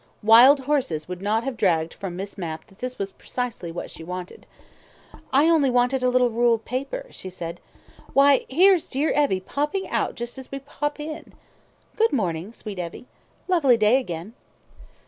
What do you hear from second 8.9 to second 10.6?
Evie popping out just as we